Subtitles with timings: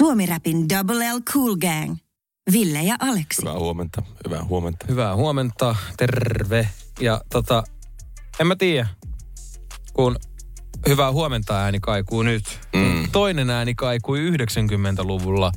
[0.00, 1.96] Suomi-räpin Double L Cool Gang.
[2.52, 3.42] Ville ja Aleksi.
[3.42, 4.86] Hyvää huomenta, hyvää huomenta.
[4.88, 6.68] Hyvää huomenta, terve.
[7.00, 7.62] Ja tota,
[8.40, 8.88] en mä tiedä,
[9.92, 10.16] kun
[10.88, 12.60] hyvää huomenta ääni kaikuu nyt.
[12.72, 13.08] Mm.
[13.12, 15.52] Toinen ääni kaikui 90-luvulla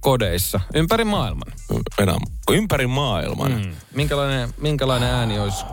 [0.00, 1.52] kodeissa ympäri maailman.
[1.98, 2.16] Enää
[2.50, 3.52] ympäri maailman.
[3.52, 3.58] Mm.
[3.58, 3.72] Mm.
[3.94, 5.64] Minkälainen, minkälainen ääni olisi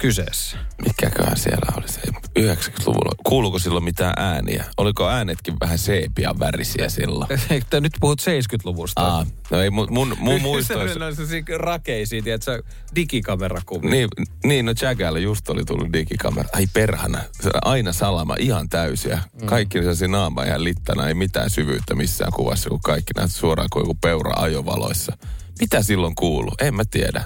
[0.00, 0.58] kyseessä?
[0.86, 2.00] Mikäköhän siellä oli se
[2.38, 3.14] 90-luvulla?
[3.26, 4.64] Kuuluuko silloin mitään ääniä?
[4.76, 7.28] Oliko äänetkin vähän seepian värisiä silloin?
[7.50, 9.02] Eikö nyt puhut 70-luvusta?
[9.02, 10.98] Aa, no ei, mun, mun, mun muistoissa...
[11.14, 12.62] Se on rakeisia, tiedätkö,
[12.94, 13.90] digikamerakuvia.
[13.90, 14.08] Niin,
[14.44, 16.48] niin, no Jagalla just oli tullut digikamera.
[16.52, 19.22] Ai perhana, se aina salama, ihan täysiä.
[19.40, 19.46] Mm.
[19.46, 23.82] Kaikki sellaisia naama ihan littana, ei mitään syvyyttä missään kuvassa, kun kaikki näet suoraan kuin
[23.82, 25.16] joku peura ajovaloissa.
[25.60, 26.54] Mitä silloin kuuluu?
[26.60, 27.24] En mä tiedä.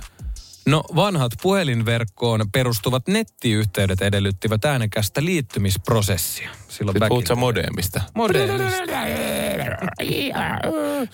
[0.66, 6.50] No vanhat puhelinverkkoon perustuvat nettiyhteydet edellyttivät äänekästä liittymisprosessia.
[6.68, 8.00] Silloin Sitten puhut sä modemista.
[8.14, 8.82] Modernista.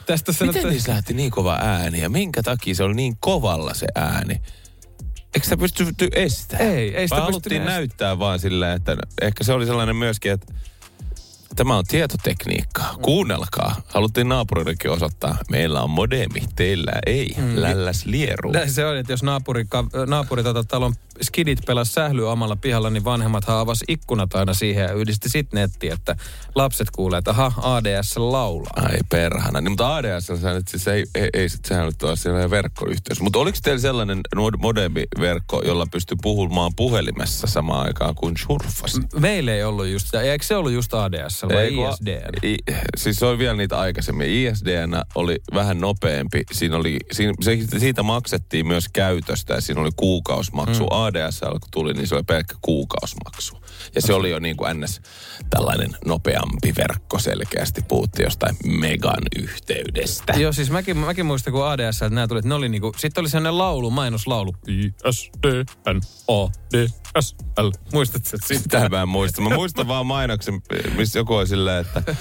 [0.07, 3.75] Tästä Miten sanotaan, niissä lähti niin kova ääni ja minkä takia se oli niin kovalla
[3.75, 4.41] se ääni?
[5.35, 6.71] Eikö sitä pystytty estämään?
[6.71, 10.55] Ei, ei sitä Vai haluttiin näyttää vaan silleen, että ehkä se oli sellainen myöskin, että
[11.61, 12.95] tämä on tietotekniikkaa.
[13.03, 13.83] Kuunnelkaa.
[13.87, 17.35] Haluttiin naapureidenkin osoittaa, meillä on modemi, teillä ei.
[17.37, 17.53] Mm.
[17.55, 18.51] Lälläs lieru.
[18.53, 19.67] Näin se on, että jos naapuri,
[20.07, 24.93] naapuri tota, talon skidit pelas sählyä omalla pihalla, niin vanhemmat avasi ikkunat aina siihen ja
[24.93, 26.17] yhdisti sitten nettiin, että
[26.55, 28.73] lapset kuulee, että aha, ADS laulaa.
[28.77, 29.61] Ai perhana.
[29.61, 33.21] Niin, mutta ADS, sehän nyt siis ei, ei, ei sit, sehän nyt ole sellainen verkkoyhteys.
[33.21, 39.01] Mutta oliko teillä sellainen mod- modemiverkko, jolla pystyi puhumaan puhelimessa samaan aikaan kuin surffasi?
[39.19, 42.47] Meillä ei ollut just, ja eikö se ollut just ADS vai Ei, ISDN?
[42.47, 42.57] I,
[42.97, 44.29] siis se oli vielä niitä aikaisemmin.
[44.29, 46.43] ISDN oli vähän nopeampi.
[46.53, 50.83] Siinä oli, siinä, se, siitä maksettiin myös käytöstä ja siinä oli kuukausimaksu.
[50.83, 50.89] Mm.
[50.91, 53.60] ADSL kun tuli, niin se oli pelkkä kuukausimaksu.
[53.95, 55.01] Ja se oli jo niin kuin ns.
[55.51, 57.83] tällainen nopeampi verkko selkeästi.
[57.89, 60.33] Puhuttiin jostain megan yhteydestä.
[60.33, 63.23] Joo, siis mäkin, mäkin muistan, kun ADS, että nämä tuli, että ne oli niinku, sitten
[63.23, 64.53] oli sellainen laulu, mainoslaulu.
[64.69, 67.71] ISDN, ADSL.
[67.93, 68.63] Muistatko että siitä?
[68.63, 69.43] Sitä mä en muista.
[69.43, 70.63] Mä muistan vaan mainoksen,
[70.97, 72.17] missä joku oli silleen, että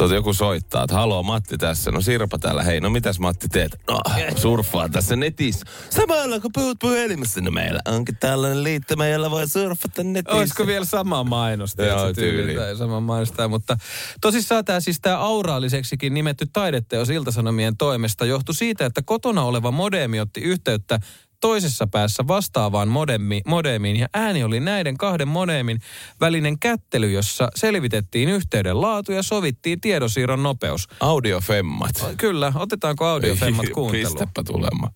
[0.00, 1.90] Tuota, joku soittaa, että haloo Matti tässä.
[1.90, 3.76] No Sirpa täällä, hei, no mitäs Matti teet?
[3.88, 4.00] No,
[4.42, 5.66] surffaa tässä netissä.
[5.90, 10.38] Samalla kun puhut puhelimessa, no meillä onkin tällainen liittymä, jolla voi surffata netissä.
[10.38, 11.84] Olisiko vielä sama mainosta?
[11.84, 12.54] Joo, tyyli.
[12.54, 13.76] Tai sama mainosta, mutta
[14.20, 20.20] tosissaan tämä siis tämä auraaliseksikin nimetty taideteos Iltasanomien toimesta johtui siitä, että kotona oleva modeemi
[20.20, 21.00] otti yhteyttä
[21.40, 25.80] toisessa päässä vastaavaan modemi, modemiin ja ääni oli näiden kahden modemin
[26.20, 30.88] välinen kättely, jossa selvitettiin yhteyden laatu ja sovittiin tiedosiirron nopeus.
[31.00, 32.06] Audiofemmat.
[32.16, 34.18] Kyllä, otetaanko audiofemmat kuunteluun?
[34.18, 34.92] Pistäpä tulemaan.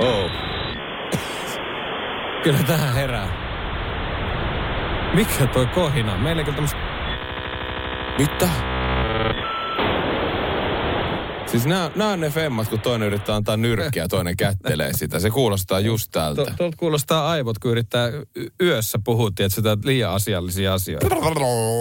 [0.00, 0.08] Oh.
[0.08, 0.67] Oh.
[2.42, 3.28] Kyllä tähän herää.
[5.14, 6.18] Mikä toi kohina?
[6.18, 6.78] Meilläkö tämmöistä...
[8.18, 8.77] Mitä?
[11.50, 15.18] Siis nämä, nämä on ne femmat, kun toinen yrittää antaa nyrkkiä ja toinen kättelee sitä.
[15.18, 16.44] Se kuulostaa just tältä.
[16.44, 18.10] To, tuolta kuulostaa aivot, kun yrittää
[18.62, 21.06] yössä puhua, että sitä liian asiallisia asioita.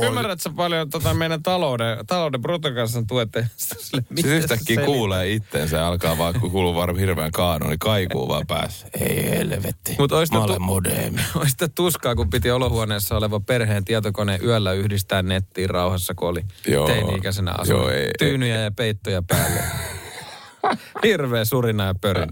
[0.05, 3.47] Ymmärrätkö paljon tota meidän talouden, talouden bruttokansantuotteen?
[3.57, 8.47] Siis yhtäkkiä kuulee itteensä ja alkaa vaan, kun kuuluu varmaan hirveän kaano, niin kaikuu vaan
[8.47, 8.87] päässä.
[9.01, 9.95] Ei helvetti.
[9.99, 11.21] Mut ois Mä olen tu- modeemi.
[11.47, 16.87] Sitä tuskaa, kun piti olohuoneessa oleva perheen tietokone yöllä yhdistää nettiin rauhassa, kun oli Joo.
[16.87, 17.91] teini-ikäisenä asunut.
[17.91, 19.56] ei- Tyynyjä ja peittoja päälle.
[21.03, 22.31] Hirveä surina ja pörin.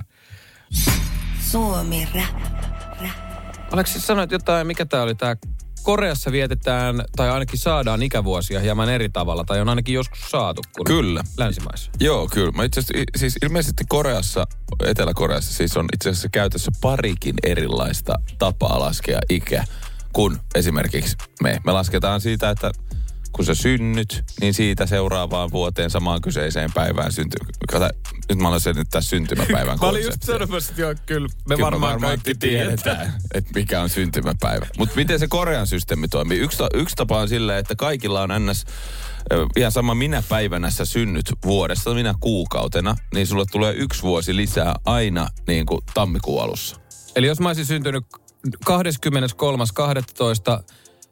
[1.40, 2.44] Suomi Rap.
[3.02, 3.46] Rap.
[3.72, 5.36] Aleksi, sanoit jotain, mikä tämä oli tämä
[5.84, 10.86] Koreassa vietetään, tai ainakin saadaan ikävuosia hieman eri tavalla, tai on ainakin joskus saatu kuin
[10.86, 11.24] Kyllä.
[11.38, 11.92] länsimaissa.
[12.00, 12.52] Joo, kyllä.
[12.52, 14.48] Mä itse asiassa, siis ilmeisesti Koreassa,
[14.86, 19.64] Etelä-Koreassa siis on itse asiassa käytössä parikin erilaista tapaa laskea ikä
[20.14, 21.62] kuin esimerkiksi me.
[21.66, 22.72] Me lasketaan siitä, että
[23.36, 27.38] kun sä synnyt, niin siitä seuraavaan vuoteen samaan kyseiseen päivään synty...
[27.72, 27.90] Kata,
[28.30, 32.02] nyt mä olen selittää syntymäpäivän Mä olin just sanomassa, että joo, kyllä me Kyllä varmaan,
[32.02, 33.14] kaikki tiedetään.
[33.34, 34.68] että mikä on syntymäpäivä.
[34.78, 36.40] Mutta miten se Korean systeemi toimii?
[36.40, 38.66] Yksi, yksi tapa on silleen, että kaikilla on ns.
[39.56, 44.76] ihan sama minä päivänä sä synnyt vuodesta, minä kuukautena, niin sulle tulee yksi vuosi lisää
[44.86, 46.76] aina niin kuin tammikuun alussa.
[47.16, 48.04] Eli jos mä olisin syntynyt
[48.48, 50.64] 23.12.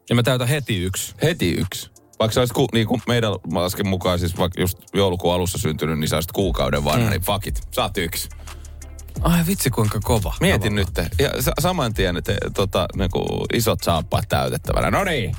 [0.10, 1.16] ja mä täytän heti yksi.
[1.22, 1.93] Heti yksi.
[2.24, 6.00] Vaikka sä olisit ku, niin kuin meidän lasken mukaan siis vaikka just joulukuun alussa syntynyt,
[6.00, 7.10] niin sä olisit kuukauden vanha, mm.
[7.10, 8.30] niin fuck it, saat yksi.
[9.22, 10.34] Ai vitsi kuinka kova.
[10.40, 10.88] Mietin nyt.
[11.20, 14.92] Ja sa- saman tien, että tota, niin kuin isot saappaat täytettävänä.
[14.92, 15.36] No niin,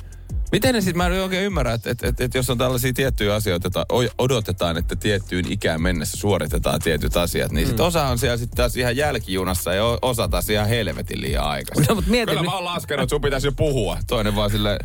[0.51, 3.35] Miten ne sitten, mä en oikein ymmärrä, että, että, että, että jos on tällaisia tiettyjä
[3.35, 3.85] asioita, että
[4.17, 7.67] odotetaan, että tiettyyn ikään mennessä suoritetaan tietyt asiat, niin mm.
[7.67, 11.85] sitten osa on siellä sitten taas ihan jälkijunassa ja osa taas ihan helvetin liian aikaisin.
[11.89, 13.97] No, mutta mieti, Kyllä mä oon laskenut, että sun pitäisi jo puhua.
[14.07, 14.79] Toinen vaan sille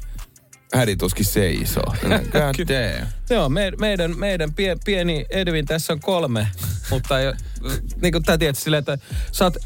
[0.75, 1.95] Hädi tuskin seisoo.
[2.33, 3.07] God damn.
[3.31, 6.47] Joo, me, meidän, meidän pie, pieni Edwin tässä on kolme,
[6.91, 7.33] mutta ei,
[8.03, 8.99] niin kuin tää tiedät silleen, että
[9.33, 9.57] sä oot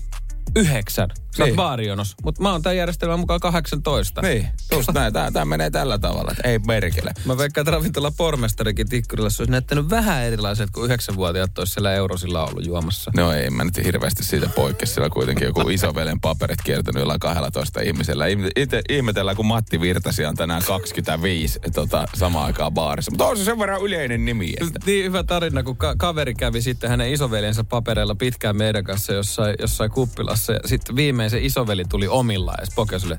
[0.57, 1.09] yhdeksän.
[1.37, 1.57] Sä niin.
[1.57, 2.15] vaarionos.
[2.25, 4.23] Mutta mä oon tämän järjestelmän mukaan 18.
[4.23, 5.13] Niin, just näin.
[5.13, 7.13] Tää, tää menee tällä tavalla, että ei merkille.
[7.25, 11.93] Mä veikkaan, että ravintola pormestarikin Tikkurilla se olisi näyttänyt vähän erilaiset kuin yhdeksänvuotiaat olisi siellä
[11.93, 13.11] eurosilla ollut juomassa.
[13.17, 14.95] No ei, mä nyt hirveästi siitä poikkes.
[14.95, 18.25] Siellä kuitenkin joku isovelen paperit kiertänyt jollain 12 ihmisellä.
[18.57, 23.11] Itse ihmetellään, kun Matti Virtasi on tänään 25 tota, samaan aikaan baarissa.
[23.11, 24.55] Mutta on se sen verran yleinen nimi.
[24.61, 24.81] Että.
[24.87, 29.55] Niin hyvä tarina, kun ka- kaveri kävi sitten hänen isoveljensä papereilla pitkään meidän kanssa jossain,
[29.61, 30.53] jossain kuppilassa.
[30.53, 33.19] Ja sitten viime viimein se isoveli tuli omillaan ja Spoke sille,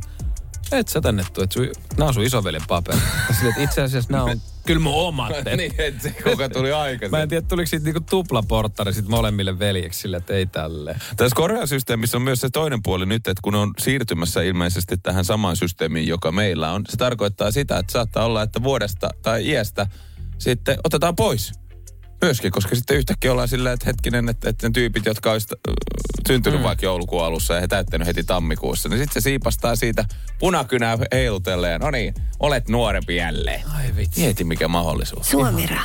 [0.72, 1.60] et sä tänne tuu, että
[1.98, 3.00] nää on sun isovelin paperi.
[3.38, 5.32] Sille, että itse asiassa nää on kyllä mun omat.
[5.58, 7.12] niin, että se kuka tuli aikaisemmin.
[7.20, 10.96] Mä en tiedä, tuliko siitä niinku tuplaporttari sit molemmille veljeksi sille, että ei tälle.
[11.18, 15.56] Tässä Korea-systeemissä on myös se toinen puoli nyt, että kun on siirtymässä ilmeisesti tähän samaan
[15.56, 19.88] systeemiin, joka meillä on, se tarkoittaa sitä, että saattaa olla, että vuodesta tai iästä
[20.38, 21.52] sitten otetaan pois
[22.22, 25.60] myöskin, koska sitten yhtäkkiä ollaan silleen, että hetkinen, että, että ne tyypit, jotka olisivat
[26.28, 26.64] syntynyt mm.
[26.64, 30.06] vaikka joulukuun alussa ja he täyttänyt heti tammikuussa, niin sitten se siipastaa siitä
[30.40, 31.82] punakynää heilutelleen.
[31.82, 33.62] No niin, olet nuorempi jälleen.
[33.76, 34.22] Ai vitsi.
[34.22, 35.30] Mieti mikä mahdollisuus.
[35.30, 35.82] Suomira.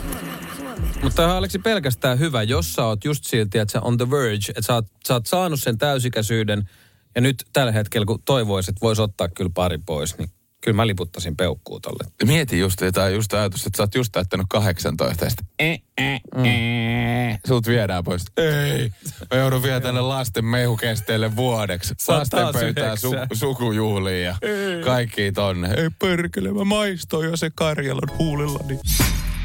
[1.03, 4.45] Mutta tämä Aleksi pelkästään hyvä, jos sä oot just silti, että sä on the verge,
[4.49, 6.69] että sä oot, sä oot saanut sen täysikäisyyden
[7.15, 10.31] ja nyt tällä hetkellä, kun toivoisit, että voisi ottaa kyllä pari pois, niin
[10.61, 12.05] kyllä mä liputtasin peukkuu tolle.
[12.25, 16.21] Mieti just jotain just ajatus, että sä oot just täyttänyt 18 ja sitten eh, eh,
[16.35, 17.39] mm.
[17.47, 18.25] Sut viedään pois.
[18.37, 18.93] Ei,
[19.31, 21.95] mä joudun vielä tänne lasten mehukesteelle vuodeksi.
[22.09, 24.37] Lasten pöytään su, sukujuhliin ja
[24.85, 25.75] kaikki tonne.
[25.77, 28.79] Ei perkele, mä maistoin jo se Karjalan huulillani.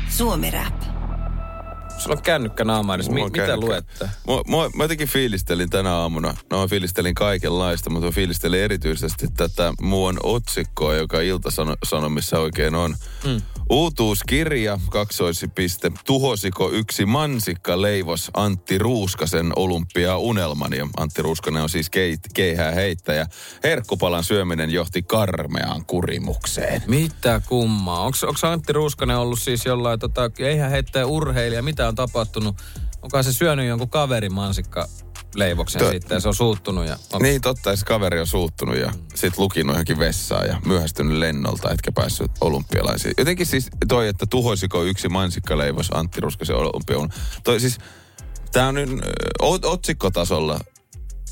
[0.10, 0.95] Suomi Rap.
[1.98, 3.10] Sulla on kännykkä naama edes.
[3.10, 4.06] Mi- mitä luette?
[4.06, 6.36] Mä, mä, mä jotenkin fiilistelin tänä aamuna.
[6.52, 12.96] No mä fiilistelin kaikenlaista, mutta mä fiilistelin erityisesti tätä muun otsikkoa, joka Ilta-Sanomissa oikein on.
[13.26, 13.42] Mm.
[13.70, 20.74] Uutuuskirja, kaksoisipiste, tuhosiko yksi mansikka leivos Antti Ruuskasen olympia unelman.
[20.74, 23.28] Ja Antti Ruuskanen on siis keit, keihää heittäjä.
[23.64, 26.84] Herkkupalan syöminen johti karmeaan kurimukseen.
[26.88, 28.02] Mitä kummaa?
[28.02, 31.62] Onko Antti Ruuskanen ollut siis jollain tota, keihää heittäjä urheilija?
[31.62, 32.56] Mitä on tapahtunut?
[33.02, 34.88] Onko se syönyt jonkun kaverin mansikka
[35.36, 36.86] leivoksen to, sitten ja se on suuttunut.
[36.86, 37.24] Ja onks...
[37.24, 39.00] Niin totta, se kaveri on suuttunut ja mm.
[39.16, 43.14] sitten lukinut johonkin vessaan ja myöhästynyt lennolta, etkä päässyt olympialaisiin.
[43.18, 47.10] Jotenkin siis toi, että tuhoisiko yksi mansikkaleivos Antti Ruskasen olympion.
[47.44, 47.78] Toi siis,
[48.52, 48.90] tää on nyt
[49.66, 50.60] otsikkotasolla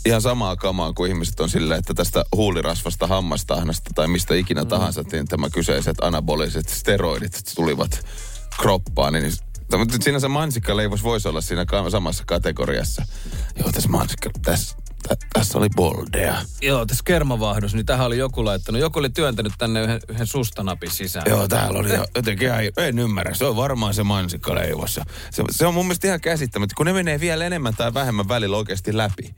[0.05, 4.67] ihan samaa kamaa kuin ihmiset on silleen, että tästä huulirasvasta, hammastahnasta tai mistä ikinä mm.
[4.67, 8.05] tahansa, niin tämä kyseiset anaboliset steroidit tulivat
[8.59, 9.31] kroppaan, niin
[9.77, 13.05] mutta siinä se mansikkaleivos voisi olla siinä samassa kategoriassa.
[13.59, 14.77] Joo, tässä mansikka, tässä,
[15.33, 16.35] tässä oli boldea.
[16.61, 18.81] Joo, tässä kermavahdus, niin tähän oli joku laittanut.
[18.81, 21.25] Joku oli työntänyt tänne yhden, yhden sustanapin sisään.
[21.29, 23.33] Joo, täällä oli jotenkin ihan, en ymmärrä.
[23.33, 24.99] Se on varmaan se mansikkaleivos.
[25.31, 28.57] Se, se on mun mielestä ihan käsittämättä, kun ne menee vielä enemmän tai vähemmän välillä
[28.57, 29.35] oikeasti läpi.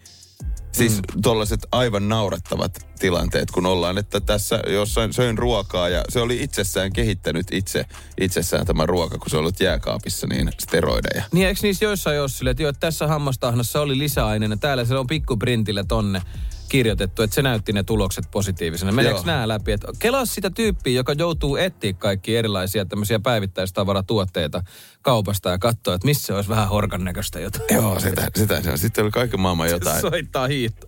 [0.77, 1.21] Siis mm.
[1.21, 6.93] tuollaiset aivan naurettavat tilanteet, kun ollaan, että tässä jossain söin ruokaa ja se oli itsessään
[6.93, 7.85] kehittänyt itse,
[8.21, 11.23] itsessään tämä ruoka, kun se ollut jääkaapissa, niin steroideja.
[11.31, 15.07] Niin eikö niissä joissain ole sille, että jo, tässä hammastahnassa oli lisäaineena, täällä se on
[15.07, 16.21] pikkuprintillä tonne
[16.75, 18.91] kirjoitettu, että se näytti ne tulokset positiivisena.
[18.91, 19.71] Meneekö nämä läpi?
[19.71, 24.63] Että kelaa sitä tyyppiä, joka joutuu etsiä kaikki erilaisia tämmöisiä päivittäistavaratuotteita
[25.01, 27.75] kaupasta ja katsoa, että missä olisi vähän horkan näköistä jotain.
[27.75, 28.77] Joo, sitä, sitä, sitä.
[28.77, 30.01] Sitten oli kaiken maailman jotain.
[30.01, 30.87] Soittaa hiihto.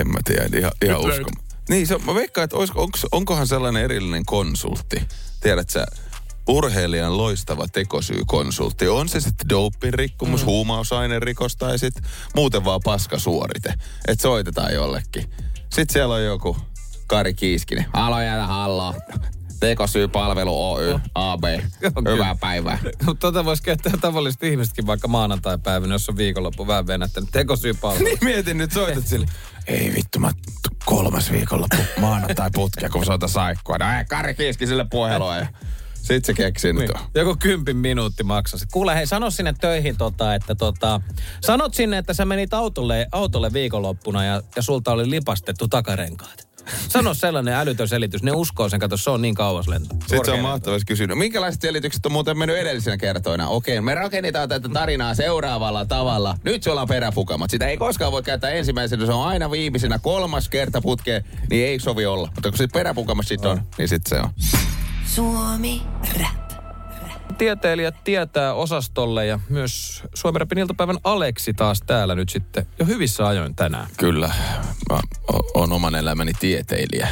[0.00, 1.30] En mä tiedä, ihan, ihan usko.
[1.68, 5.02] Niin, se, mä veikkaan, että olisiko, onko, onkohan sellainen erillinen konsultti.
[5.40, 5.86] Tiedät sä,
[6.48, 8.88] urheilijan loistava tekosyykonsultti.
[8.88, 10.46] On se sitten dopin rikkomus, mm.
[10.46, 13.74] huumausainerikos tai sitten muuten vaan paskasuorite.
[14.08, 15.30] Että soitetaan jollekin.
[15.60, 16.56] Sitten siellä on joku
[17.06, 17.86] Kari Kiiskinen.
[17.92, 18.94] Halo jäädä hallo.
[19.60, 21.44] Tekosyypalvelu Oy, AB.
[22.12, 22.78] Hyvää päivää.
[23.20, 27.30] tota voisi käyttää tavalliset ihmisetkin vaikka maanantai-päivänä, jos on viikonloppu vähän venättänyt.
[27.32, 28.04] Tekosyypalvelu.
[28.04, 29.26] niin mietin nyt, soitat sille.
[29.66, 30.30] Ei vittu, mä
[30.84, 33.78] kolmas viikonloppu maanantai putkea, kun soita saikkua.
[33.78, 35.36] No ei, Kari Kiiskiselle puhelua.
[36.04, 36.90] Sitten se keksi niin.
[37.14, 38.66] Joku kympin minuutti maksasi.
[38.72, 41.00] Kuule, hei, sano sinne töihin, tota, että tota,
[41.40, 46.48] sanot sinne, että sä menit autolle, autolle viikonloppuna ja, ja sulta oli lipastettu takarenkaat.
[46.88, 48.22] Sano sellainen älytön selitys.
[48.22, 49.94] Ne uskoo sen, kato, se on niin kauas lento.
[49.94, 51.18] Sitten se on mahtavasti kysynyt.
[51.18, 53.48] Minkälaiset selitykset on muuten mennyt edellisenä kertoina?
[53.48, 56.38] Okei, me rakennetaan tätä tarinaa seuraavalla tavalla.
[56.44, 57.50] Nyt se ollaan peräpukamat.
[57.50, 61.80] Sitä ei koskaan voi käyttää ensimmäisenä, se on aina viimeisenä kolmas kerta putkeen, niin ei
[61.80, 62.28] sovi olla.
[62.34, 64.30] Mutta kun se peräpukamat sitten on, niin sitten se on.
[65.06, 65.82] Suomi
[66.20, 66.44] Rap.
[67.38, 73.26] Tieteilijät tietää osastolle ja myös Suomen Rapin iltapäivän Aleksi taas täällä nyt sitten jo hyvissä
[73.26, 73.86] ajoin tänään.
[73.96, 74.30] Kyllä,
[74.90, 75.00] mä
[75.32, 77.08] o- on oman elämäni tieteilijä.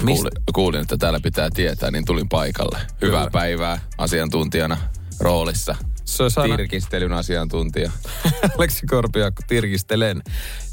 [0.00, 2.78] Mist- Kuulin, kuulin, että täällä pitää tietää, niin tulin paikalle.
[3.02, 3.30] Hyvää Kyllä.
[3.30, 4.76] päivää asiantuntijana
[5.20, 5.76] roolissa.
[6.10, 7.90] Se olisi aina Tirkistelyn asiantuntija.
[8.58, 10.22] Aleksi Korpiakko tirkistelen.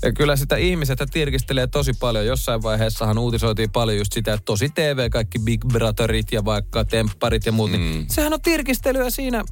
[0.01, 2.25] Ja kyllä sitä ihmiset tirkistelee tosi paljon.
[2.25, 7.46] Jossain vaiheessahan uutisoitiin paljon just sitä, että tosi TV, kaikki Big Brotherit ja vaikka tempparit
[7.46, 7.72] ja muut.
[7.72, 7.77] Mm.
[7.77, 9.44] Niin sehän on tirkistelyä siinä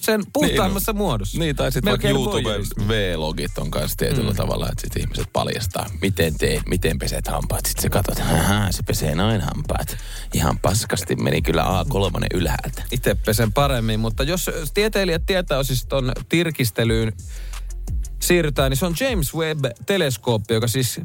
[0.00, 1.38] sen puhtaimmassa Niin, muodossa.
[1.38, 2.88] Niin, tai sitten vaikka YouTuben.
[2.88, 4.36] V-logit on kanssa tietyllä mm.
[4.36, 7.66] tavalla, että sitten ihmiset paljastaa, miten teet, miten peset hampaat.
[7.66, 9.96] Sitten sä katsot, että se pesee noin hampaat.
[10.34, 12.82] Ihan paskasti meni kyllä A3 ylhäältä.
[12.92, 17.12] itse pesen paremmin, mutta jos tieteilijät tietää siis ton tirkistelyyn
[18.22, 21.00] siirrytään, niin se on James Webb-teleskooppi, joka siis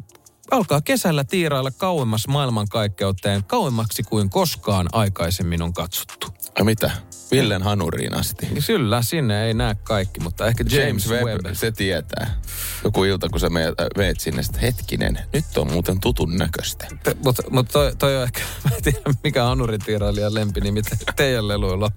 [0.52, 6.26] alkaa kesällä tiirailla kauemmas maailmankaikkeuteen, kauemmaksi kuin koskaan aikaisemmin on katsottu.
[6.58, 6.90] Ja mitä?
[7.30, 8.48] Villen hanuriin asti.
[8.66, 11.54] Kyllä, sinne ei näe kaikki, mutta ehkä James, James Webb, Webb.
[11.56, 12.40] se tietää.
[12.84, 16.86] Joku ilta, kun sä meet, äh, meet sinne, että hetkinen, nyt on muuten tutun näköistä.
[17.24, 21.48] Mutta mut toi, toi on ehkä, mä en tiedä mikä on hanuritiirailijan lempinimi te- teidän
[21.48, 21.90] leluilla.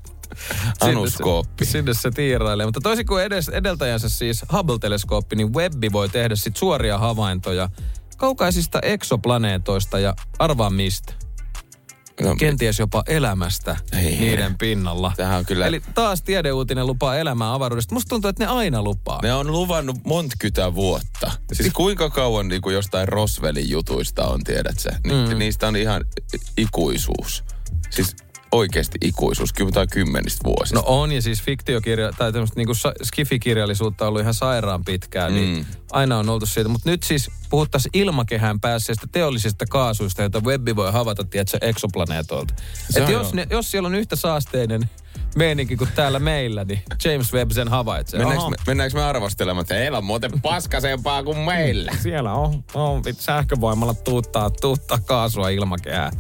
[0.79, 1.65] Sinne Anuskooppi.
[1.65, 2.65] Se, sinne se tiirailee.
[2.65, 7.69] Mutta toisin kuin edes, edeltäjänsä siis Hubble-teleskooppi, niin Webbi voi tehdä sit suoria havaintoja
[8.17, 11.13] kaukaisista eksoplaneetoista ja arvaa mistä.
[12.21, 14.17] No, Kenties jopa elämästä Ei.
[14.19, 15.13] niiden pinnalla.
[15.17, 15.67] Tämähän on kyllä...
[15.67, 17.95] Eli taas tiedeuutinen lupaa elämää avaruudesta.
[17.95, 19.19] Musta tuntuu, että ne aina lupaa.
[19.21, 21.31] Ne on luvannut montkymmentä vuotta.
[21.53, 24.89] Siis kuinka kauan niin kuin jostain Roswellin jutuista on, tiedät sä?
[25.03, 25.37] Ni, mm.
[25.37, 26.05] Niistä on ihan
[26.57, 27.43] ikuisuus.
[27.89, 28.15] Siis
[28.55, 30.75] oikeasti ikuisuus, tai kymmenistä vuosista.
[30.75, 35.35] No on, ja siis fiktiokirja, tai tämmöistä sa- skifikirjallisuutta on ollut ihan sairaan pitkään, mm.
[35.35, 36.69] niin aina on oltu siitä.
[36.69, 42.53] Mutta nyt siis puhuttaisiin ilmakehään päässeistä teollisista kaasuista, joita webbi voi havata, tiedätkö, eksoplaneetoilta.
[42.89, 44.89] Se Et on jos, ne, jos siellä on yhtä saasteinen
[45.35, 48.19] meininki kuin täällä meillä, niin James Webb sen havaitsee.
[48.19, 51.91] Mennäänkö me, mennäänkö me arvostelemaan, että heillä on muuten paskasempaa kuin meillä?
[52.01, 56.11] Siellä on, on sähkövoimalla tuuttaa, tuuttaa kaasua ilmakehään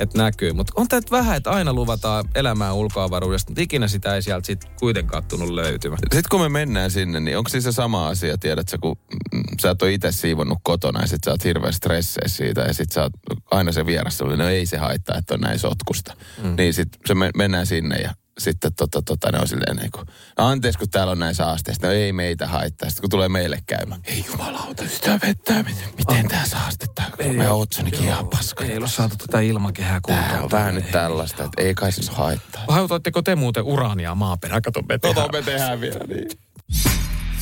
[0.00, 0.52] että näkyy.
[0.52, 4.64] Mutta on tämä vähän, että aina luvataan elämää ulkoavaruudesta, mutta ikinä sitä ei sieltä sit
[4.64, 5.98] kuitenkaan tunnu löytymään.
[5.98, 8.96] Sitten kun me mennään sinne, niin onko siis se sama asia, tiedätkö, kun
[9.32, 12.74] mm, sä et ole itse siivonnut kotona ja sit sä oot hirveän stresseissä siitä ja
[12.74, 13.12] sit sä oot
[13.50, 16.16] aina se vieras oli, no ei se haittaa, että on näin sotkusta.
[16.42, 16.54] Mm.
[16.56, 20.06] Niin sit se me, mennään sinne ja sitten tota, tota, ne on silleen niin kuin,
[20.38, 22.88] no anteeksi kun täällä on näin saasteista, no ei meitä haittaa.
[22.88, 28.04] Sitten kun tulee meille käymään, ei jumalauta, sitä vettä, miten, miten tää saastetta, me otsonikin
[28.04, 28.64] ihan paska.
[28.64, 30.44] Ei ole saatu tätä ilmakehää Tää kuntoon.
[30.44, 32.64] on vähän nyt tällaista, että ei kai se haittaa.
[32.68, 34.62] Hautoitteko te muuten uraania maaperään?
[34.62, 35.28] Kato, me tehdään.
[35.32, 36.30] me tehdään vielä niin.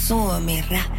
[0.07, 0.99] Suomi Rap.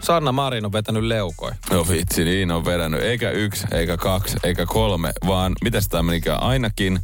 [0.00, 1.54] Sanna Marin on vetänyt leukoja.
[1.70, 3.02] No vitsi, niin on vedännyt.
[3.02, 6.42] Eikä yksi, eikä kaksi, eikä kolme, vaan mitäs tämä menikään?
[6.42, 7.00] Ainakin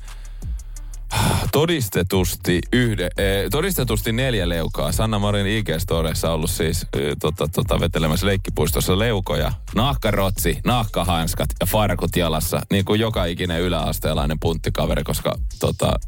[1.52, 4.92] todistetusti, yhde, eh, todistetusti neljä leukaa.
[4.92, 9.52] Sanna Marin IG-storessa ollut siis eh, tota, tota, vetelemässä leikkipuistossa leukoja.
[9.75, 12.61] Nahkarotsi, nahkahanskat ja farkut jalassa.
[12.71, 15.99] Niin kuin joka ikinen yläasteelainen punttikaveri, koska tota,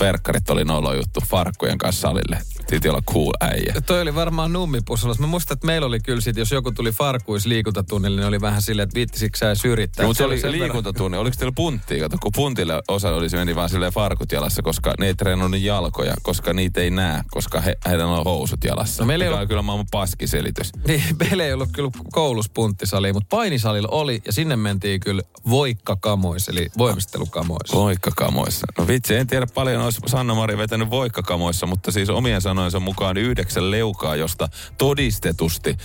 [0.00, 2.38] verkkarit oli nolo juttu farkkujen kanssa salille.
[2.70, 3.74] Piti olla cool äijä.
[3.86, 5.18] Toi oli varmaan nummipusolas.
[5.18, 8.62] Mä muistan, että meillä oli kyllä sit, jos joku tuli farkuis liikuntatunnille, niin oli vähän
[8.62, 10.02] silleen, että viittisikö sä edes yrittää.
[10.02, 11.18] No, mutta se oli verran- liikuntatunni.
[11.18, 12.02] Oliko teillä punttia?
[12.02, 15.60] Kato, kun puntille osa oli, se meni vaan silleen farkut jalassa, koska ne ei treenannut
[15.60, 19.02] jalkoja, koska niitä ei näe, koska he, heidän on housut jalassa.
[19.02, 20.72] No meillä ei on kyllä maailman paskiselitys.
[20.86, 26.48] Niin, meillä ei ollut kyllä koulussa punttisali, mutta painisalilla oli ja sinne mentiin kyllä voikkakamois,
[26.48, 27.72] eli voimistelukamois.
[27.72, 28.66] Voikkakamoissa.
[28.78, 33.70] No vitsi, en tiedä paljon olisi Sanna-Mari vetänyt voikkakamoissa, mutta siis omien sanojensa mukaan yhdeksän
[33.70, 35.76] leukaa, josta todistetusti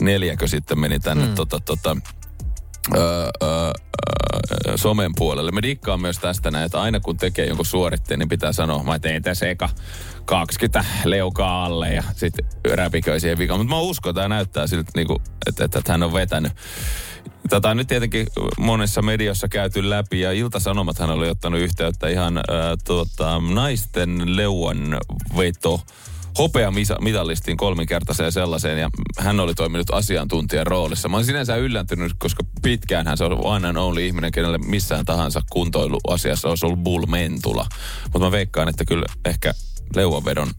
[0.00, 1.34] neljäkö sitten meni tänne mm.
[1.34, 1.96] tota, tota,
[2.96, 3.70] öö, öö,
[4.68, 5.50] öö, somen puolelle.
[5.50, 8.98] Me dikkaan myös tästä näin, että aina kun tekee jonkun suoritteen, niin pitää sanoa, mä
[8.98, 9.68] tein tässä eka
[10.24, 13.60] 20 leukaa alle ja sitten räpiköi siihen vikaan.
[13.60, 15.08] Mutta mä uskon, että tämä näyttää siltä, niin
[15.46, 16.52] että, että, että hän on vetänyt.
[17.48, 18.26] Tätä on nyt tietenkin
[18.58, 22.44] monessa mediossa käyty läpi ja Ilta-Sanomathan oli ottanut yhteyttä ihan äh,
[22.84, 24.98] tuota, naisten leuan
[25.36, 25.80] veto
[26.38, 31.08] hopeamitallistiin kolminkertaiseen sellaiseen ja hän oli toiminut asiantuntijan roolissa.
[31.08, 35.42] Mä olen sinänsä yllättynyt, koska pitkään hän se on and only ihminen, kenelle missään tahansa
[35.50, 37.66] kuntoiluasiassa olisi ollut Bull Mentula.
[38.02, 39.54] Mutta mä veikkaan, että kyllä ehkä
[39.94, 40.50] leuanvedon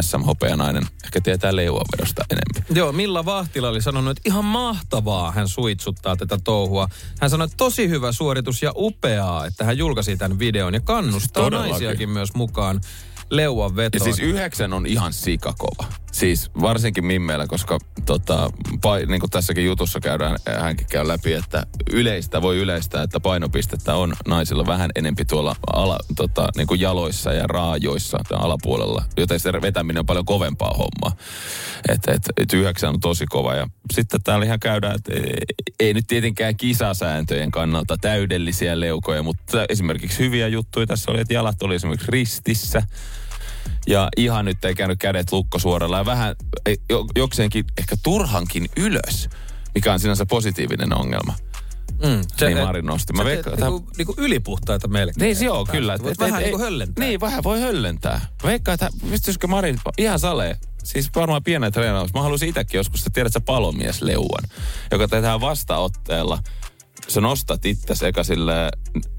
[0.00, 2.76] SM-hopeanainen ehkä tietää leuanvedosta enemmän.
[2.76, 6.88] Joo, Milla Vahtila oli sanonut, että ihan mahtavaa hän suitsuttaa tätä touhua.
[7.20, 11.44] Hän sanoi, että tosi hyvä suoritus ja upeaa, että hän julkaisi tämän videon ja kannustaa
[11.44, 11.70] Todellakin.
[11.70, 12.80] naisiakin myös mukaan
[13.30, 14.04] leuan Ja vetoon.
[14.04, 15.84] siis yhdeksän on ihan sikakova.
[16.12, 18.50] Siis varsinkin mimmeillä, koska tota,
[18.82, 23.20] pai, niin kuin tässäkin jutussa käydään, äh, hänkin käy läpi, että yleistä voi yleistää, että
[23.20, 29.40] painopistettä on naisilla vähän enempi tuolla ala, tota, niin kuin jaloissa ja raajoissa alapuolella, joten
[29.40, 31.16] se vetäminen on paljon kovempaa hommaa.
[31.88, 33.54] Että et, et yhdeksän on tosi kova.
[33.54, 35.34] Ja sitten täällä ihan käydään, että ei,
[35.80, 41.62] ei nyt tietenkään kisasääntöjen kannalta täydellisiä leukoja, mutta esimerkiksi hyviä juttuja tässä oli, että jalat
[41.62, 42.82] oli esimerkiksi ristissä.
[43.86, 46.36] Ja ihan nyt ei käynyt kädet lukkosuoralla ja vähän
[47.16, 49.28] jokseenkin ehkä turhankin ylös,
[49.74, 51.34] mikä on sinänsä positiivinen ongelma.
[52.02, 53.12] Mm, Se, niin Mari nosti.
[53.12, 55.24] Mä veikkaan, niinku, niinku ylipuhtaita melkein.
[55.34, 55.98] niin, joo, kyllä.
[56.02, 57.04] Voit Et- vähän et- niinku höllentää.
[57.04, 58.20] Niin, vähän voi höllentää.
[58.44, 60.56] Veikkaa, että pystyisikö Mari ihan salee.
[60.84, 62.14] Siis varmaan pienen treenaus.
[62.14, 64.44] Mä haluaisin itsekin joskus, että tiedät sä palomiesleuan,
[64.90, 66.38] joka tehdään vastaotteella.
[67.08, 68.70] Sä nostat itse eka sille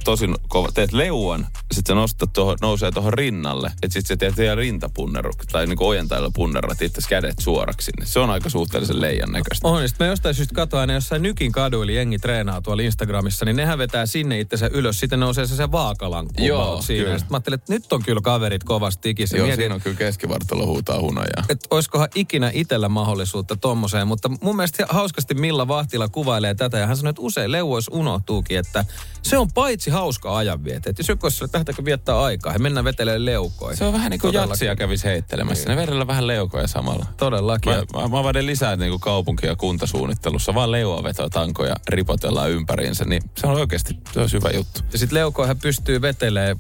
[0.04, 4.38] tosi kova, teet leuan, sit sä nostat toho, nousee tuohon rinnalle, että sit sä teet
[4.38, 8.06] vielä rintapunneru, tai niinku ojentajalla punnerat itse kädet suoraksi sinne.
[8.06, 9.68] Se on aika suhteellisen leijan näköistä.
[9.68, 13.56] On, sit mä jostain syystä katsoin aina jossain Nykin kaduilla jengi treenaa tuolla Instagramissa, niin
[13.56, 17.04] nehän vetää sinne itsensä ylös, sitten nousee se se vaakalankku Joo, siinä.
[17.04, 17.20] kyllä.
[17.20, 19.38] Sit mä ajattelin, että nyt on kyllä kaverit kovasti tikissä.
[19.38, 21.44] Joo, Mietin, siinä on kyllä keskivartalo huutaa hunajaa.
[21.50, 26.88] että olisikohan ikinä itellä mahdollisuutta tommoseen, mutta mun mielestä hauskasti Milla Vahtila kuvailee tätä ja
[26.88, 28.86] hän sanoi, että usein leuvois unohtuukin, että
[29.22, 30.90] se on paitsi hauska ajanviete.
[30.90, 33.76] Että jos joku olisi, että lähdetäänkö viettää aikaa, he mennään vetelee leukoja.
[33.78, 34.52] Se on vähän niin kuin Todellakin.
[34.52, 35.70] jatsia kävisi heittelemässä.
[35.70, 37.06] Ne verellä vähän leukoja samalla.
[37.18, 37.72] Todellakin.
[37.74, 40.54] Mä, mä, mä vaadin lisää niin kuin kaupunki- ja kuntasuunnittelussa.
[40.56, 43.06] Vaan leuavetoa tankoja ripotellaan ympäriinsä.
[43.06, 44.82] Niin se on oikeasti se on hyvä juttu.
[44.94, 46.56] Ja sitten leukoihin pystyy vetelee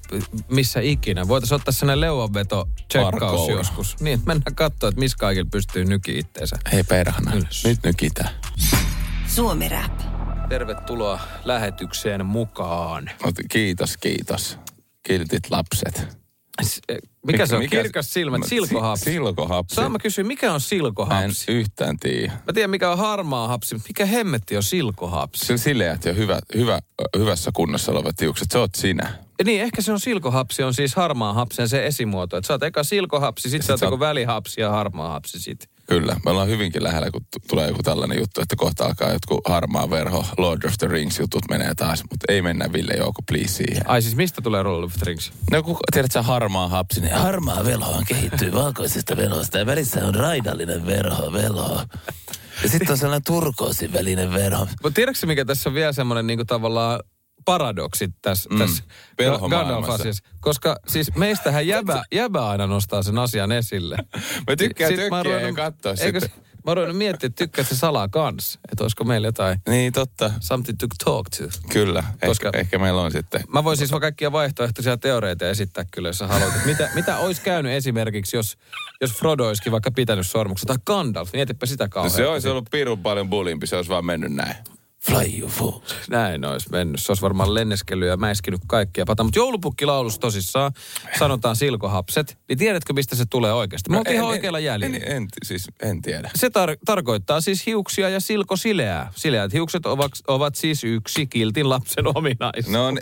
[0.49, 1.27] missä ikinä.
[1.27, 3.51] Voitaisiin ottaa sellainen leuanveto checkkaus Parkour.
[3.51, 3.95] joskus.
[3.99, 6.57] Niin, että mennään katsoa, että missä kaikilla pystyy nyki itteensä.
[6.73, 7.63] Hei perhana, Ylös.
[7.65, 8.29] nyt nykitään.
[9.27, 10.06] Suomi Rap.
[10.49, 13.09] Tervetuloa lähetykseen mukaan.
[13.51, 14.57] Kiitos, kiitos.
[15.03, 16.17] Kiltit lapset.
[16.63, 17.67] S- eh, Mikä se on?
[17.69, 19.05] Kirkas silmät, Mä- silkohapsi.
[19.05, 19.75] Si- silkohapsi.
[19.75, 21.51] Saan mä kysyä, mikä on Mä en silkohapsi?
[21.51, 22.31] yhtään tiedä.
[22.47, 25.45] Mä tiedän, mikä on harmaa hapsi, mutta mikä hemmetti on silkohapsi?
[25.45, 26.79] Se sileät ja hyvä, hyvä,
[27.17, 29.13] hyvässä kunnossa olevat tiukset, se oot sinä.
[29.39, 32.37] Ja niin, ehkä se on silkohapsi, on siis harmaa hapsen se esimuoto.
[32.37, 35.69] Että sä oot eka silkohapsi, sit, sä oot sä oot- välihapsi ja harmaa hapsi sit.
[35.87, 39.41] Kyllä, me ollaan hyvinkin lähellä, kun t- tulee joku tällainen juttu, että kohta alkaa jotkut
[39.47, 43.47] harmaa verho, Lord of the Rings jutut menee taas, mutta ei mennä Ville Jouko, please
[43.53, 43.89] siihen.
[43.89, 45.31] Ai siis mistä tulee Roll of the Rings?
[45.51, 50.15] No kun tiedät sä harmaa hapsi, niin Harmaa velho kehittyy valkoisesta velhosta ja välissä on
[50.15, 51.81] raidallinen verho, velho.
[52.63, 54.65] Ja sitten on sellainen turkoosin välinen verho.
[54.83, 56.99] Mutta tiedätkö mikä tässä on vielä semmoinen niinku tavallaan
[57.47, 58.57] paradoksi tässä, Mm.
[58.57, 58.83] tässä.
[59.49, 60.23] Gandalf-asiassa?
[60.39, 63.97] Koska siis meistähän jäbä, jäbä aina nostaa sen asian esille.
[64.49, 66.43] Mä tykkään Sit oon tökkiä ja ruvennut- katsoa eikö sitten.
[66.65, 68.59] Mä ruvennut miettiä, että tykkäätkö salaa kans?
[68.71, 71.43] Että olisiko meillä jotain Niin totta, something to talk to.
[71.69, 72.03] kyllä.
[72.25, 72.47] Koska-.
[72.47, 73.41] Ehkä, ehkä meillä on sitten.
[73.53, 76.53] Mä voin siis vaan kaikkia vaihtoehtoisia teoreita esittää kyllä, jos sä haluat.
[76.65, 78.57] Mitä, mitä olisi käynyt esimerkiksi, jos,
[79.01, 82.11] jos Frodo olisikin vaikka pitänyt sormuksen, tai Gandalf, mietipä sitä No kauhean.
[82.15, 84.55] se olisi ollut pirun paljon bulimpi, se olisi vaan mennyt näin.
[85.07, 85.79] Fly you fool.
[86.09, 87.01] Näin olisi mennyt.
[87.01, 89.23] Se olisi varmaan lenneskellyt ja mäiskinyt kaikkia pata.
[89.23, 90.71] Mutta joulupukkilaulussa tosissaan
[91.19, 92.37] sanotaan silkohapset.
[92.49, 93.89] Niin tiedätkö, mistä se tulee oikeasti?
[93.89, 94.97] Mä oon ihan oikealla jäljellä.
[94.97, 96.29] En, en, siis en tiedä.
[96.35, 99.11] Se tar- tarkoittaa siis hiuksia ja silkosileää.
[99.15, 102.73] Sileät hiukset ovat, ovat siis yksi kiltin lapsen ominaisuus.
[102.73, 103.01] No, ni-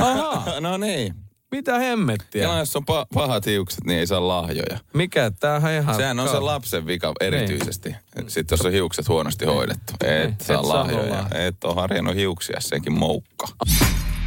[0.00, 0.44] Ahaa.
[0.60, 1.14] no niin.
[1.50, 2.42] Mitä hemmettiä?
[2.42, 4.78] Ja jos on pa- pahat hiukset, niin ei saa lahjoja.
[4.94, 5.30] Mikä?
[5.40, 5.94] Tämähän ihan...
[5.94, 7.94] Sehän on se lapsen vika erityisesti.
[8.28, 9.92] Sitten jos on hiukset huonosti hoidettu.
[10.04, 11.02] Et Niin, saa et saa lahjoja.
[11.04, 11.26] olla.
[11.34, 13.46] Et ole harjannut hiuksia, senkin moukka.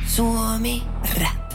[0.07, 0.83] Suomi
[1.21, 1.53] Rap.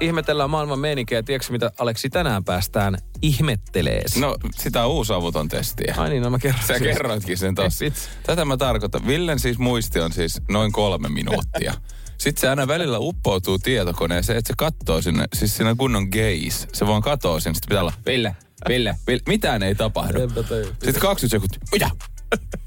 [0.00, 1.22] Ihmetellään maailman meininkiä.
[1.22, 4.16] Tiedätkö mitä Aleksi tänään päästään ihmettelees?
[4.16, 5.94] No, sitä on uusi avuton testiä.
[5.98, 6.62] Ai niin, no mä kerron.
[6.62, 6.80] Sä siis.
[6.82, 7.84] kerroitkin sen tossa.
[7.84, 7.92] Ei.
[8.22, 9.06] Tätä mä tarkoitan.
[9.06, 11.74] Villen siis muisti on siis noin kolme minuuttia.
[12.18, 16.66] Sitten se aina välillä uppoutuu tietokoneeseen, että se katsoo sinne, siis siinä kunnon gaze.
[16.72, 18.36] Se vaan katoo sinne, sitten pitää olla, Ville,
[18.68, 19.22] Ville, Ville.
[19.28, 20.20] Mitään ei tapahdu.
[20.28, 21.90] Sitten 20 sekuntia, mitä?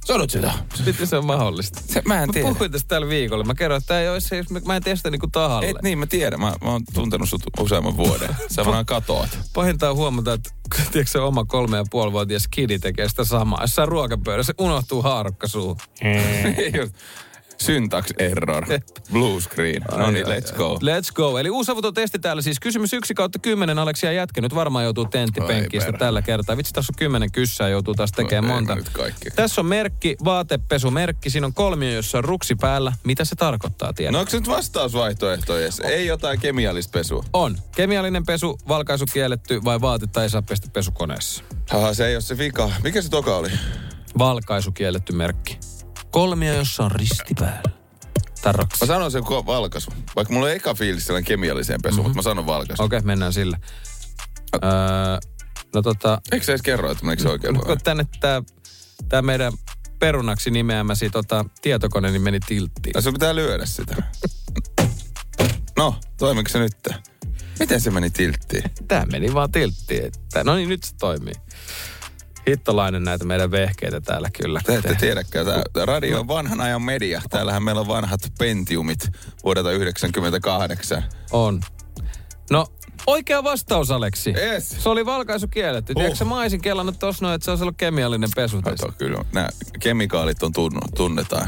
[0.06, 0.54] Sanot sitä.
[0.86, 1.82] Miten se on mahdollista?
[1.86, 2.48] Se, mä en Mä tiedä.
[2.50, 3.44] puhuin tästä tällä viikolla.
[3.44, 4.06] Mä kerroin, että tää ei
[4.38, 5.70] jos mä, mä en tee sitä niinku tahalle.
[5.70, 6.40] Et niin, mä tiedän.
[6.40, 8.30] Mä, mä oon tuntenut sut useamman vuoden.
[8.56, 9.40] Sä vaan katoat.
[9.54, 10.50] Pahinta on huomata, että
[10.92, 13.62] tiedätkö, se oma kolme ja puoli vuotias kidi tekee sitä samaa.
[13.62, 15.78] Jossain ruokapöydässä unohtuu haarukka suuhun.
[17.58, 18.66] Syntax error.
[19.14, 19.82] Blue screen.
[19.98, 20.76] No niin, let's go.
[20.76, 21.38] Let's go.
[21.38, 22.60] Eli uusi testi täällä siis.
[22.60, 23.80] Kysymys yksi kautta kymmenen.
[23.80, 25.98] Aleksia jätkä nyt varmaan joutuu perhana.
[25.98, 26.58] tällä kertaa.
[26.58, 28.92] Vitsi, tässä on kymmenen kyssää, joutuu taas tekemään No, monta.
[29.36, 31.30] Tässä on merkki, vaatepesumerkki.
[31.30, 32.94] Siinä on kolmio, jossa on ruksi päällä.
[33.04, 34.14] Mitä se tarkoittaa, tiedät?
[34.14, 35.80] No onko se nyt vastausvaihtoehto edes?
[35.80, 37.26] Ei jotain kemiallista pesua.
[37.34, 37.58] On.
[37.76, 41.44] Kemiallinen pesu, valkaisu kielletty vai vaatetta ei saa pestä pesukoneessa?
[41.70, 42.72] Haha, se ei ole se vika.
[42.84, 43.50] Mikä se toka oli?
[44.18, 45.60] Valkaisu kielletty merkki.
[46.12, 47.72] Kolmio, jossa on risti päällä.
[48.42, 48.86] Tarroksi.
[48.86, 49.92] Mä sanon sen ko- valkaisu.
[50.16, 52.10] Vaikka mulla on eka fiilis sellainen kemialliseen pesuun, mm-hmm.
[52.10, 52.84] mutta mä sanon valkaisu.
[52.84, 53.60] Okei, okay, mennään sillä.
[54.56, 54.70] Öö,
[55.76, 58.42] No tota, Eikö se edes kerro, että meneekö se oikein no, kun tänne tää,
[59.10, 59.54] tää meidän
[60.00, 62.92] perunaksi nimeämäsi tota, tietokone niin meni tilttiin.
[62.96, 63.96] Ja sun pitää lyödä sitä.
[65.78, 66.74] No, toimiko se nyt?
[67.60, 68.64] Miten se meni tilttiin?
[68.88, 70.06] Tää meni vaan tilttiin.
[70.06, 71.34] Että, no niin, nyt se toimii.
[72.48, 74.62] Hittolainen näitä meidän vehkeitä täällä kyllä.
[74.66, 77.22] Te ette tiedäkään, tämä radio on vanhan ajan media.
[77.30, 79.10] Täällähän meillä on vanhat Pentiumit
[79.44, 81.04] vuodelta 98.
[81.32, 81.62] On.
[82.52, 82.68] No,
[83.08, 84.34] oikea vastaus, Aleksi.
[84.38, 84.76] Yes.
[84.80, 85.94] Se oli valkaisu kielletty.
[85.94, 85.96] Uh.
[85.96, 88.62] Tiedätkö sä maisin kellannut tossa noin, että se olisi ollut kemiallinen pesu?
[88.62, 91.48] Kato, kyllä nämä kemikaalit on tunnu, tunnetaan.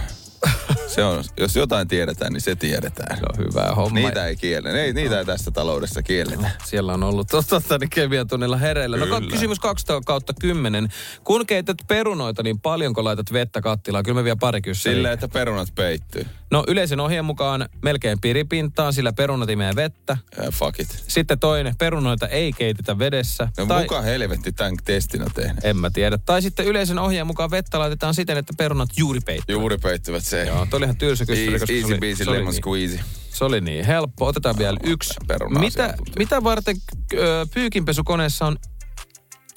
[0.87, 3.17] Se on, jos jotain tiedetään, niin se tiedetään.
[3.17, 3.99] Se on hyvä homma.
[3.99, 4.81] Niitä ei kielle.
[4.81, 6.51] Ei, niitä ei tässä taloudessa kielletä.
[6.65, 8.97] Siellä on ollut totta niin kemiatunnilla hereillä.
[8.97, 9.31] No Kyllä.
[9.31, 10.89] kysymys 2 kautta 10.
[11.23, 14.03] Kun keität perunoita, niin paljonko laitat vettä kattilaan?
[14.03, 14.89] Kyllä mä vielä pari kysymystä.
[14.89, 16.25] Silleen, että perunat peittyy.
[16.51, 20.17] No yleisen ohjeen mukaan melkein piripintaan, sillä perunat imee vettä.
[20.43, 21.03] Ja fuck it.
[21.07, 23.47] Sitten toinen, perunoita ei keitetä vedessä.
[23.57, 25.65] No tai, muka helvetti tämän testinä tehnyt.
[25.65, 26.17] en mä tiedä.
[26.17, 29.55] Tai sitten yleisen ohjeen mukaan vettä laitetaan siten, että perunat juuri peittyy.
[29.55, 30.43] Juuri peittyvät se.
[30.45, 32.99] Joo, toi oli ihan tylsä kysymys, Easy, easy oli, oli lemon niin, squeezy.
[33.33, 34.25] se oli niin helppo.
[34.25, 35.13] Otetaan vielä yksi.
[35.59, 36.75] Mitä, mitä varten
[37.13, 38.57] ö, pyykinpesukoneessa on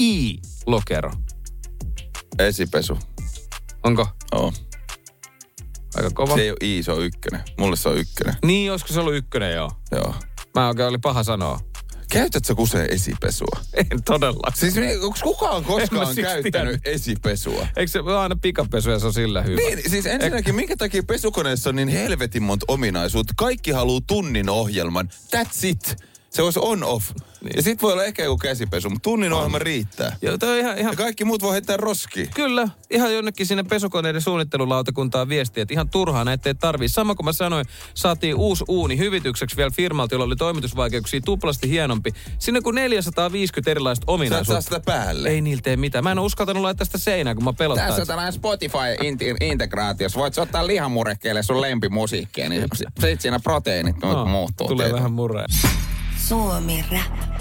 [0.01, 1.13] i-lokero?
[2.39, 2.99] Esipesu.
[3.83, 4.53] Onko Oo.
[5.97, 6.35] Aika kova?
[6.35, 7.41] Se ei ole I, se on ykkönen.
[7.59, 8.35] Mulle se on ykkönen.
[8.45, 9.71] Niin, olisiko se ollut ykkönen, joo.
[9.91, 10.15] Joo.
[10.55, 11.61] Mä oikein oli paha sanoa.
[12.11, 13.61] Käytät sä kuseen esipesua?
[13.75, 14.53] En todella.
[14.55, 17.67] Siis onko kukaan koskaan siksi käyttänyt esipesua?
[17.77, 19.57] Eikö se ole aina pikapesu ja se on sillä hyvä?
[19.57, 23.35] Niin, siis ensinnäkin, minkä takia pesukoneessa on niin helvetin monta ominaisuutta?
[23.37, 25.09] Kaikki haluaa tunnin ohjelman.
[25.37, 25.97] That's it.
[26.33, 27.11] Se olisi on-off.
[27.45, 27.53] Niin.
[27.57, 30.17] Ja sit voi olla ehkä joku käsipesu, mutta tunnin ohjelma riittää.
[30.23, 32.29] Joo, toi on ihan, ihan Ja kaikki muut voi heittää roskiin.
[32.35, 36.89] Kyllä, ihan jonnekin sinne pesukoneiden suunnittelulautakuntaan viestiä, että ihan turhaa näitä ei tarvii.
[36.89, 42.15] Sama kuin mä sanoin, saatiin uusi uuni hyvitykseksi vielä firmalta, jolla oli toimitusvaikeuksia tuplasti hienompi.
[42.39, 44.61] Sinne kun 450 erilaista Sä ominaisuutta.
[44.61, 45.29] sitä päälle.
[45.29, 46.05] Ei niillä tee mitään.
[46.05, 47.87] Mä en ole uskaltanut laittaa sitä seinään, kun mä pelottaa.
[47.87, 50.09] Tässä on tällainen Spotify-integraatio.
[50.15, 52.65] Voit sä ottaa lihamurekkeelle sun lempimusiikkia, niin
[53.01, 54.69] sit siinä proteiinit No, muuttuu.
[54.69, 54.99] Tulee teille.
[54.99, 55.45] vähän murre.
[56.29, 57.33] Suomi Rap.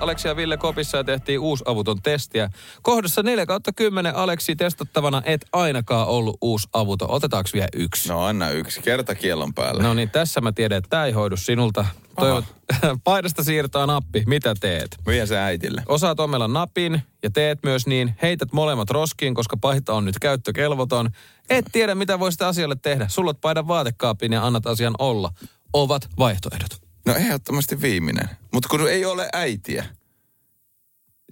[0.00, 2.50] Aleksi ja Ville Kopissa ja tehtiin uusi avuton testiä.
[2.82, 7.10] Kohdassa 4 kautta 10 Aleksi testattavana et ainakaan ollut uusi avuton.
[7.10, 8.08] Otetaanko vielä yksi?
[8.08, 8.82] No anna yksi.
[8.82, 9.82] Kerta kiellon päälle.
[9.82, 11.84] No niin, tässä mä tiedän, että tämä ei hoidu sinulta.
[12.16, 12.44] Toivot,
[13.04, 14.22] paidasta siirtää nappi.
[14.26, 14.96] Mitä teet?
[15.06, 15.82] Vie se äitille.
[15.86, 18.14] Osaat omella napin ja teet myös niin.
[18.22, 21.10] Heität molemmat roskiin, koska paita on nyt käyttökelvoton.
[21.50, 23.08] Et tiedä, mitä voisit asialle tehdä.
[23.08, 25.30] Sullot paidan vaatekaappiin ja annat asian olla.
[25.72, 26.81] Ovat vaihtoehdot.
[27.06, 28.28] No ehdottomasti viimeinen.
[28.52, 29.84] Mutta kun ei ole äitiä.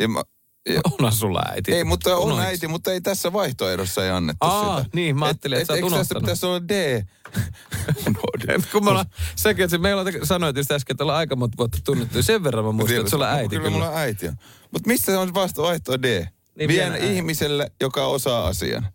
[0.01, 0.23] Ja mä,
[0.69, 1.75] ja, Onhan sulla äiti.
[1.75, 2.47] ei, mutta on Unohdit.
[2.47, 4.91] äiti, mutta ei tässä vaihtoehdossa ei annettu Aa, sitä.
[4.95, 7.03] niin, mä ajattelin, että sä oot tässä pitäisi olla D?
[8.07, 8.65] Unohdin.
[8.73, 9.07] Kun me ollaan,
[9.37, 12.23] sekin, että meillä on, sanoit just äsken, että ollaan aika monta vuotta tunnettu.
[12.23, 13.49] Sen verran mä muistan, että sulla on äiti.
[13.49, 13.71] Kyllä, Kyllä.
[13.71, 14.27] mulla on äiti.
[14.71, 16.07] Mutta missä on vasta vaihtoehto D?
[16.07, 18.89] Niin, Niin, Vien ihmiselle, joka osaa asian.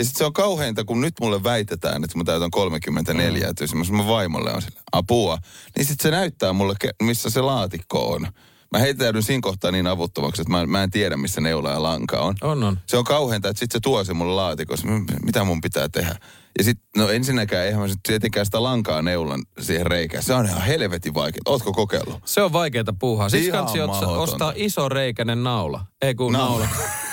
[0.00, 3.50] Ja sitten se on kauheinta, kun nyt mulle väitetään, että mä täytän 34, mm.
[3.50, 5.38] että jos mun vaimolle on sille, apua,
[5.76, 8.26] niin sitten se näyttää mulle, missä se laatikko on.
[8.72, 12.20] Mä heitäydyn siinä kohtaa niin avuttomaksi, että mä, mä en tiedä, missä neula ja lanka
[12.20, 12.34] on.
[12.42, 12.78] On, on.
[12.86, 14.86] Se on kauheinta, että sitten se tuo se mulle laatikossa,
[15.24, 16.16] mitä mun pitää tehdä.
[16.58, 20.22] Ja sitten, no ensinnäkään eihän mä sit tietenkään sitä lankaa neulan siihen reikään.
[20.22, 21.40] Se on ihan helvetin vaikea.
[21.46, 22.20] Ootko kokeillut?
[22.24, 23.28] Se on vaikeaa puuhaa.
[23.28, 25.84] Siksi Ihan kansi otsa- ostaa iso reikäinen naula.
[26.02, 26.64] Ei kun Naula.
[26.64, 26.88] naula.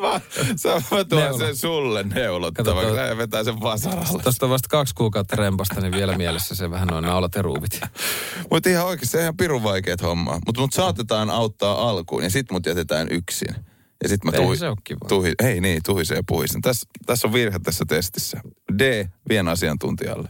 [0.12, 0.20] Mä,
[0.56, 1.38] sä, mä tuon Neula.
[1.38, 2.90] sen sulle neulottavaksi.
[2.90, 4.22] Kato, Sä vetää sen vasaralle.
[4.22, 7.80] Tuosta on vasta kaksi kuukautta rempasta, niin vielä mielessä se vähän noin naulat ja ruuvit.
[8.50, 10.40] Mutta ihan oikeasti se on ihan pirun vaikeet hommaa.
[10.46, 13.54] Mutta mut saatetaan auttaa alkuun ja sit mut jätetään yksin.
[14.02, 14.66] Ja sit mä tuhi, se
[15.08, 16.60] tuhi, ei niin, tuhisen ja puhisen.
[16.60, 18.40] Tässä täs on virhe tässä testissä.
[18.78, 20.28] D, vien asiantuntijalle.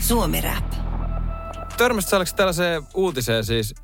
[0.00, 0.72] Suomi Rap.
[1.76, 3.74] Törmäsit sä Aleksi tällaiseen uutiseen siis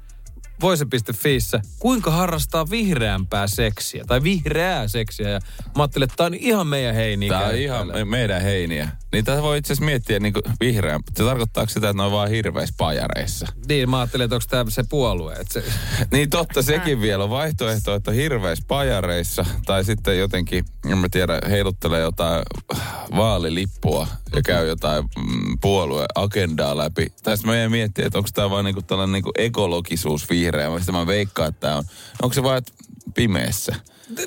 [0.60, 5.40] voise.fiissä, kuinka harrastaa vihreämpää seksiä, tai vihreää seksiä, ja
[5.76, 7.32] mä ajattelin, että tää on ihan meidän heiniä.
[7.32, 8.88] Tää on ihan me- meidän heiniä.
[9.12, 11.00] Niin tätä voi itse asiassa miettiä niin vihreän.
[11.16, 13.46] Se tarkoittaa sitä, että ne on vaan hirveissä pajareissa.
[13.68, 15.32] Niin, mä ajattelin, että onko tämä se puolue.
[15.32, 15.64] Että se,
[16.12, 21.08] Niin totta, sekin vielä on vaihtoehto, että on hirveissä pajareissa tai sitten jotenkin, en mä
[21.10, 22.42] tiedä, heiluttelee jotain
[23.16, 27.12] vaalilippua ja käy jotain mm, puolueagendaa läpi.
[27.22, 30.92] Tästä mä jäin miettiä, että onko tämä vaan niinku tällainen niinku ekologisuus vihreä, vai sitä
[30.92, 31.84] mä veikkaan, että on.
[32.22, 32.72] Onko se vaan että
[33.14, 33.74] pimeässä?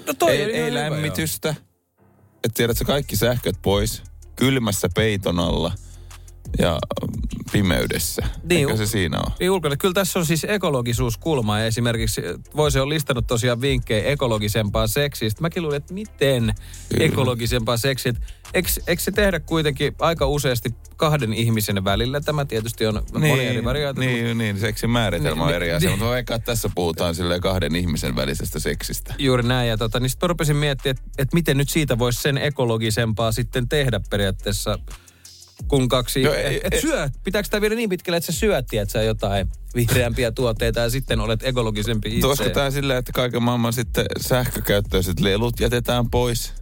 [0.07, 1.55] no toi ei ei lämmitystä.
[2.43, 4.03] Että tiedät sä kaikki sähköt pois,
[4.35, 5.71] kylmässä peiton alla.
[6.57, 6.79] Ja
[7.51, 8.21] pimeydessä.
[8.43, 9.35] Niin, Eikä se siinä ole.
[9.39, 9.77] Niin ulkona.
[9.77, 12.21] Kyllä tässä on siis ekologisuuskulma ja esimerkiksi
[12.55, 15.41] voisi on listannut tosiaan vinkkejä ekologisempaa seksistä.
[15.41, 16.53] Mäkin luulin, että miten
[16.89, 17.05] Kyllä.
[17.05, 18.13] ekologisempaa seksiä.
[18.53, 22.21] Eikö, eikö se tehdä kuitenkin aika useasti kahden ihmisen välillä?
[22.21, 24.03] Tämä tietysti on moni eri variaatio.
[24.03, 25.99] niin, niin, seksin määritelmä on Niin, eri niin, asia, niin.
[25.99, 29.13] mutta vaikka tässä puhutaan silleen kahden ihmisen välisestä seksistä.
[29.17, 29.69] Juuri näin.
[29.69, 33.69] Ja tota, niin sitten rupesin miettimään, että, että miten nyt siitä voisi sen ekologisempaa sitten
[33.69, 34.79] tehdä periaatteessa,
[35.67, 36.25] kun kaksi...
[36.25, 39.03] Et, ei- et ei- syöt, pitääkö tämä viedä niin pitkälle, että sä syöt, että sä
[39.03, 42.27] jotain vihreämpiä tuotteita ja sitten olet ekologisempi itse?
[42.27, 46.53] Olisiko tämä silleen, että kaiken maailman sitten sähkökäyttöiset lelut jätetään pois?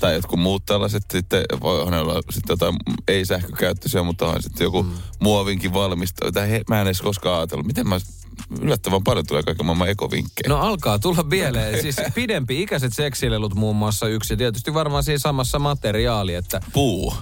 [0.00, 2.76] Tai jotkut muut tällaiset sitten, voihan ne olla sitten jotain
[3.08, 4.92] ei-sähkökäyttöisiä, mutta onhan sitten joku mm.
[5.20, 6.32] muovinkin valmistaja.
[6.32, 7.66] Tai he, mä en edes koskaan ajatellut.
[7.66, 8.00] Miten mä,
[8.62, 10.48] yllättävän paljon tulee kaiken maailman ekovinkkejä.
[10.48, 11.82] No alkaa tulla mieleen.
[11.82, 14.32] Siis pidempi ikäiset seksilelut muun muassa yksi.
[14.32, 16.60] Ja tietysti varmaan siinä samassa materiaali, että...
[16.72, 17.14] Puu,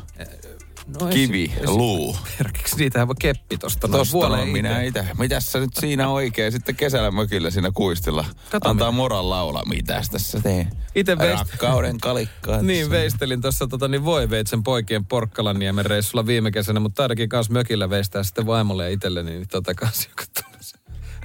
[1.00, 2.16] No kivi, luu.
[2.34, 3.88] Esimerkiksi niitähän voi keppi tosta.
[3.88, 5.00] noin Tosta on minä itse.
[5.02, 5.16] itä.
[5.18, 8.24] Mitäs sä nyt siinä oikein sitten kesällä mökillä siinä kuistilla?
[8.50, 8.96] Kato Antaa mitä.
[8.96, 9.64] moran laulaa.
[9.68, 10.70] Mitäs tässä teen?
[10.94, 12.62] Ite veist- Rakkauden kalikkaa.
[12.62, 17.90] Niin, veistelin tuossa tota, niin Voiveitsen poikien Porkkalanniemen reissulla viime kesänä, mutta ainakin kanssa mökillä
[17.90, 20.22] veistää sitten vaimolle ja itselleni, niin tota kanssa joku.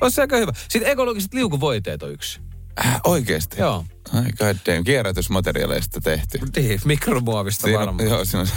[0.02, 0.52] Olisi se aika hyvä.
[0.70, 2.40] Sitten ekologiset liukuvoiteet on yksi.
[2.86, 3.60] Äh, oikeesti?
[3.60, 3.86] Joo.
[4.14, 4.84] Ai god damn.
[4.84, 6.40] Kierrätysmateriaaleista tehty.
[6.56, 8.10] Niin, mikromuovista Siinä, on- varmaan.
[8.10, 8.54] joo, siinä on se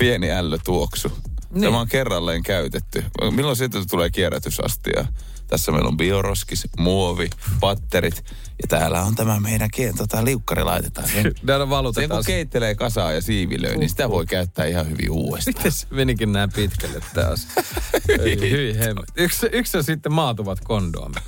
[0.00, 1.12] pieni ällötuoksu.
[1.50, 1.62] Niin.
[1.62, 3.04] Tämä on kerralleen käytetty.
[3.30, 5.04] Milloin siitä tulee kierrätysastia?
[5.46, 8.24] Tässä meillä on bioroskis, muovi, patterit.
[8.62, 11.08] Ja täällä on tämä meidän kie- tota, liukkari laitetaan.
[11.14, 12.18] Sen, Näillä sen valutetaan.
[12.18, 15.54] kun keittelee kasaa ja siivilöi, niin sitä voi käyttää ihan hyvin uudestaan.
[15.56, 17.48] Miten se menikin näin pitkälle taas?
[18.40, 19.04] Hyi hemmet.
[19.16, 21.22] Yksi, yksi on sitten maatuvat kondoomit.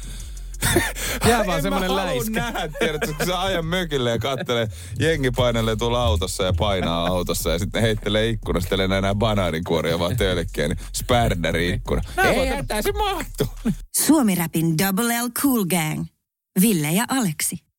[1.28, 2.40] Jää vaan semmonen läiskä.
[2.40, 7.50] nähdä, tiedätkö, kun sä ajan mökille ja kattelee, jengi painelee tuolla autossa ja painaa autossa
[7.50, 12.02] ja sitten heittelee ikkunasta, telee nämä banaaninkuoria vaan tölkkiä, niin spärdäri ikkuna.
[12.24, 13.46] Ei hätää, se mahtuu.
[13.96, 16.04] Suomi Rapin Double L Cool Gang.
[16.60, 17.71] Ville ja Aleksi.